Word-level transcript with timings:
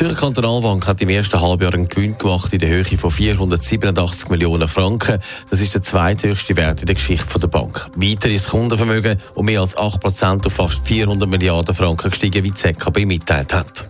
Die 0.00 0.06
Zürcher 0.06 0.18
Kantonalbank 0.18 0.88
hat 0.88 1.02
im 1.02 1.10
ersten 1.10 1.38
Halbjahr 1.38 1.74
einen 1.74 1.86
Gewinn 1.86 2.16
gemacht 2.16 2.50
in 2.54 2.58
der 2.58 2.70
Höhe 2.70 2.84
von 2.86 3.10
487 3.10 4.30
Millionen 4.30 4.66
Franken. 4.66 5.18
Das 5.50 5.60
ist 5.60 5.74
der 5.74 5.82
zweithöchste 5.82 6.56
Wert 6.56 6.80
in 6.80 6.86
der 6.86 6.94
Geschichte 6.94 7.38
der 7.38 7.48
Bank. 7.48 7.90
Weiter 7.96 8.30
ist 8.30 8.46
das 8.46 8.50
Kundenvermögen 8.50 9.18
um 9.34 9.44
mehr 9.44 9.60
als 9.60 9.76
8% 9.76 10.46
auf 10.46 10.52
fast 10.54 10.88
400 10.88 11.28
Milliarden 11.28 11.74
Franken 11.74 12.08
gestiegen, 12.08 12.42
wie 12.44 12.50
die 12.50 12.54
ZKB 12.54 13.04
mitteilt 13.04 13.52
hat. 13.52 13.84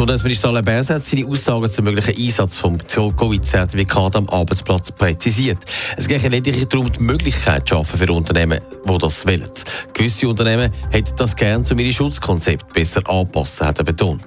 Gesundheitsminister 0.00 0.62
Berset 0.62 0.96
hat 0.96 1.04
seine 1.04 1.26
Aussagen 1.26 1.70
zum 1.70 1.84
möglichen 1.84 2.16
Einsatz 2.16 2.56
vom 2.56 2.78
Covid-Zertifikat 2.78 4.16
am 4.16 4.26
Arbeitsplatz 4.30 4.92
präzisiert. 4.92 5.58
Es 5.98 6.08
geht 6.08 6.22
lediglich 6.22 6.66
darum, 6.68 6.90
die 6.90 7.02
Möglichkeit 7.02 7.68
zu 7.68 7.74
schaffen 7.74 7.98
für 7.98 8.10
Unternehmen, 8.10 8.60
die 8.88 8.98
das 8.98 9.26
wollen. 9.26 9.44
Gewisse 9.92 10.26
Unternehmen 10.26 10.72
hätten 10.88 11.14
das 11.18 11.36
gern 11.36 11.66
zu 11.66 11.74
ihrem 11.74 11.92
Schutzkonzept 11.92 12.72
besser 12.72 13.02
anpassen, 13.10 13.66
hat 13.66 13.76
er 13.76 13.84
betont. 13.84 14.22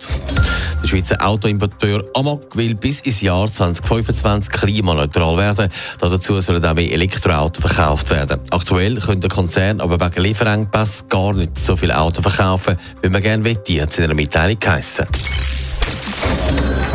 Der 0.83 0.87
Schweizer 0.87 1.19
Autoimporteur 1.25 2.03
Amag 2.13 2.41
will 2.53 2.75
bis 2.75 2.99
ins 2.99 3.21
Jahr 3.21 3.51
2025 3.51 4.53
klimaneutral 4.53 5.37
werden. 5.37 5.69
Dazu 5.99 6.39
sollen 6.39 6.63
auch 6.63 6.75
mehr 6.75 6.91
Elektroautos 6.91 7.65
verkauft 7.65 8.11
werden. 8.11 8.39
Aktuell 8.51 8.97
können 8.97 9.21
der 9.21 9.31
Konzern 9.31 9.81
aber 9.81 9.99
wegen 9.99 10.21
Lieferengpass 10.21 11.07
gar 11.09 11.33
nicht 11.33 11.57
so 11.57 11.75
viele 11.75 11.97
Autos 11.97 12.21
verkaufen, 12.21 12.77
wie 13.01 13.09
man 13.09 13.23
gerne 13.23 13.43
wette, 13.43 13.81
hat 13.81 13.89
es 13.89 13.97
in 13.97 14.03
einer 14.03 14.13
Mitteilung 14.13 14.59
geheissen. 14.59 15.07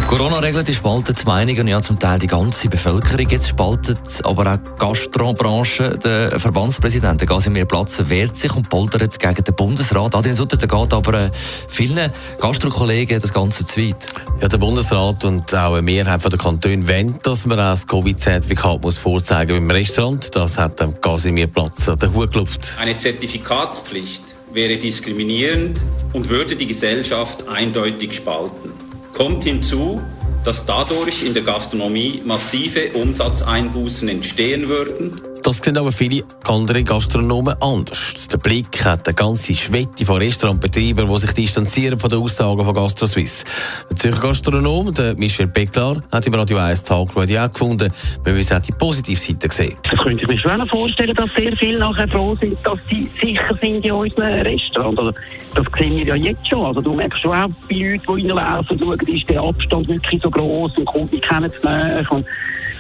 Corona-Regeln 0.09 0.65
die 0.65 0.73
spalten 0.73 1.15
die 1.15 1.27
Meinungen, 1.27 1.69
ja 1.69 1.83
zum 1.83 1.99
Teil 1.99 2.19
die 2.19 2.29
ganze 2.29 2.71
Bevölkerung. 2.71 3.29
Jetzt 3.29 3.47
spaltet 3.47 4.01
aber 4.25 4.55
auch 4.55 4.57
die 4.57 4.71
Gastrobranche. 4.79 5.99
Der 5.99 6.41
Verbandspräsident 6.41 7.21
der 7.21 7.29
Gasimir 7.29 7.67
Platzer 7.67 8.09
wehrt 8.09 8.35
sich 8.35 8.57
und 8.57 8.71
poltert 8.71 9.21
gegen 9.21 9.45
den 9.45 9.55
Bundesrat. 9.55 10.15
Adrian 10.15 10.35
Sutter, 10.35 10.57
der 10.57 10.67
geht 10.67 10.95
aber 10.95 11.13
äh, 11.13 11.31
vielen 11.69 12.11
Gastrokollegen 12.41 13.21
das 13.21 13.35
Ganze 13.35 13.67
zu 13.67 13.83
weit. 13.83 14.07
Ja, 14.41 14.49
der 14.49 14.57
Bundesrat 14.57 15.27
und 15.27 15.55
auch 15.55 15.75
eine 15.75 15.83
Mehrheit 15.83 16.25
der 16.25 16.39
Kantone 16.39 16.89
wollen, 16.89 17.19
dass 17.23 17.45
man 17.45 17.61
auch 17.61 17.73
das 17.73 17.87
Covid-Zertifikat 17.87 18.81
muss 18.81 18.97
vorzeigen 18.97 19.59
beim 19.59 19.71
Restaurant. 19.71 20.35
Das 20.35 20.57
hat 20.57 20.81
dem 20.81 20.99
Gasimir 21.03 21.49
Platzer 21.49 21.97
den 21.97 22.15
Hut 22.15 22.33
gelupft. 22.33 22.79
Eine 22.79 22.97
Zertifikatspflicht 22.97 24.23
wäre 24.55 24.79
diskriminierend 24.79 25.79
und 26.15 26.31
würde 26.31 26.57
die 26.57 26.67
Gesellschaft 26.67 27.47
eindeutig 27.47 28.15
spalten. 28.15 28.78
Kommt 29.15 29.45
hinzu, 29.45 30.01
dass 30.45 30.65
dadurch 30.65 31.25
in 31.25 31.35
der 31.35 31.43
Gastronomie 31.43 32.23
massive 32.25 32.93
Umsatzeinbußen 32.93 34.09
entstehen 34.09 34.69
würden. 34.69 35.21
Das 35.49 35.61
sehen 35.61 35.79
aber 35.79 35.93
viele 35.93 36.25
andere 36.47 36.85
Gastronomen 36.85 37.55
anders. 37.63 38.29
Der 38.31 38.37
Blick 38.37 38.85
hat 38.85 39.09
eine 39.09 39.15
ganze 39.15 39.55
Schwette 39.55 40.05
von 40.05 40.19
Restaurantbetreibern, 40.19 41.09
die 41.09 41.19
sich 41.19 41.33
distanzieren 41.33 41.99
von 41.99 42.11
den 42.11 42.19
Aussagen 42.19 42.63
von 42.63 42.75
GastroSuisse. 42.75 43.47
Der 43.89 43.97
Zürcher 43.97 44.21
Gastronom, 44.21 44.93
der 44.93 45.17
Michel 45.17 45.47
Becklar, 45.47 46.03
hat 46.13 46.27
im 46.27 46.35
Radio 46.35 46.59
1 46.59 46.85
Talkradio 46.85 47.41
auch 47.41 47.51
gefunden, 47.51 47.91
man 48.27 48.35
müsse 48.35 48.59
auch 48.59 48.61
die 48.61 48.73
positive 48.73 49.17
Seite 49.17 49.49
sehen. 49.51 49.75
Das 49.91 49.99
könnte 49.99 50.21
ich 50.21 50.29
mir 50.29 50.37
schon 50.37 50.69
vorstellen, 50.69 51.15
dass 51.15 51.33
sehr 51.33 51.57
viele 51.57 51.79
nachher 51.79 52.09
froh 52.09 52.35
sind, 52.35 52.55
dass 52.63 52.79
sie 52.91 53.09
sicher 53.19 53.59
sind 53.63 53.83
in 53.83 53.93
unseren 53.93 54.43
Restaurants. 54.43 54.99
Also, 54.99 55.13
das 55.55 55.65
sehen 55.79 55.97
wir 55.97 56.09
ja 56.09 56.15
jetzt 56.15 56.47
schon. 56.47 56.67
Also, 56.67 56.83
du 56.83 56.93
merkst 56.93 57.23
schon 57.23 57.33
auch 57.33 57.49
bei 57.71 57.77
Leuten, 57.77 58.03
die 58.07 58.31
reinlaufen, 58.31 58.79
schauen, 58.79 59.01
ist 59.01 59.29
der 59.31 59.41
Abstand 59.41 59.89
wirklich 59.89 60.21
so 60.21 60.29
groß 60.29 60.73
und 60.77 60.89
es 60.95 61.11
nicht. 61.11 62.27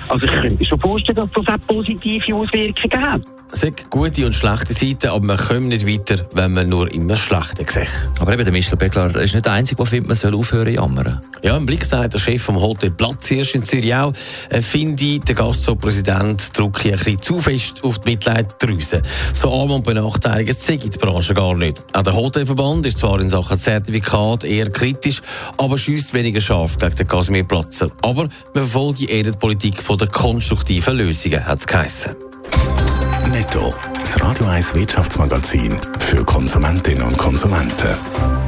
Also 0.09 0.27
ich 0.27 0.33
könnte 0.33 0.57
mir 0.57 0.67
schon 0.67 0.81
vorstellen, 0.81 1.17
dass 1.17 1.31
das 1.33 1.47
auch 1.47 1.67
positive 1.67 2.35
Auswirkungen 2.35 3.13
hat. 3.13 3.23
Es 3.53 3.63
hat 3.63 3.91
gute 3.91 4.27
und 4.27 4.35
schlechte 4.35 4.73
Seiten, 4.73 5.09
aber 5.09 5.25
man 5.25 5.37
kommt 5.37 5.69
nicht 5.69 5.87
weiter, 5.87 6.27
wenn 6.35 6.53
man 6.53 6.69
nur 6.69 6.93
immer 6.93 7.17
Schlechte 7.17 7.65
sieht. 7.67 7.89
Aber 8.21 8.33
eben, 8.33 8.45
der 8.45 8.53
Michel 8.53 8.77
Beckler 8.77 9.15
ist 9.17 9.35
nicht 9.35 9.45
der 9.45 9.53
Einzige, 9.53 9.77
der 9.77 9.87
findet, 9.87 10.09
man 10.09 10.17
soll 10.17 10.35
aufhören 10.35 10.67
zu 10.67 10.73
jammern. 10.73 11.21
Ja, 11.43 11.57
im 11.57 11.67
Blick 11.67 11.85
sagt 11.85 12.15
der 12.15 12.19
Chef 12.19 12.43
vom 12.43 12.61
Hotel 12.61 12.91
Platzhirsch 12.91 13.55
in 13.55 13.65
Zürich 13.65 13.95
auch, 13.95 14.13
äh, 14.51 14.63
finde 14.63 15.05
ich, 15.05 15.21
der 15.21 15.35
Gastro-Präsident 15.35 16.57
drückt 16.57 16.85
ein 16.85 16.93
bisschen 16.93 17.23
zu 17.23 17.39
fest 17.39 17.85
auf 17.85 18.01
die 18.01 18.11
Mitleiddrüse. 18.11 19.03
So 19.33 19.53
arm 19.53 19.71
und 19.71 19.85
benachteiligt 19.85 20.61
sei 20.61 20.77
die 20.77 20.89
Branche 20.99 21.35
gar 21.35 21.55
nicht. 21.57 21.85
Auch 21.93 22.03
der 22.03 22.15
Hotelverband 22.15 22.87
ist 22.87 22.99
zwar 22.99 23.21
in 23.21 23.31
Sachen 23.31 23.59
Zertifikat 23.59 24.45
eher 24.45 24.71
kritisch, 24.71 25.23
aber 25.57 25.79
schießt 25.79 26.13
weniger 26.15 26.41
scharf 26.41 26.79
gegen 26.79 26.97
den 26.97 27.09
Casimir 27.09 27.45
Platzer. 27.45 27.89
Aber 28.03 28.25
man 28.55 28.65
verfolgt 28.65 29.09
eher 29.09 29.25
die 29.25 29.33
Politik 29.33 29.83
von 29.83 29.99
der 29.99 30.09
konstruktiven 30.09 30.97
Lösungen, 30.97 31.45
hat 31.47 31.61
es 31.61 31.67
geheissen. 31.67 32.17
Netto. 33.31 33.75
Das 34.01 34.21
Radio 34.23 34.47
1 34.47 34.75
Wirtschaftsmagazin 34.75 35.77
für 35.99 36.25
Konsumentinnen 36.25 37.03
und 37.03 37.19
Konsumenten. 37.19 38.48